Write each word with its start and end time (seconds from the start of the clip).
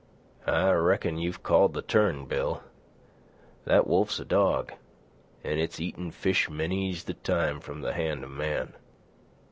"I 0.47 0.71
reckon 0.71 1.19
you've 1.19 1.43
called 1.43 1.75
the 1.75 1.83
turn, 1.83 2.25
Bill. 2.25 2.63
That 3.65 3.85
wolf's 3.85 4.19
a 4.19 4.25
dog, 4.25 4.73
an' 5.43 5.59
it's 5.59 5.79
eaten 5.79 6.09
fish 6.09 6.49
many's 6.49 7.03
the 7.03 7.13
time 7.13 7.59
from 7.59 7.81
the 7.81 7.93
hand 7.93 8.23
of 8.23 8.31
man." 8.31 8.73